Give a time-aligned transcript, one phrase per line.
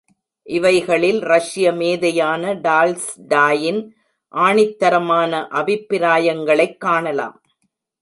[0.47, 3.81] இவைகளில் ரஷ்ய மேதையான டால்ஸ்டாயின்
[4.33, 5.47] ஆணித்தாரமான
[5.51, 7.41] அபிப்பிராயங்களைக் காணலாம்.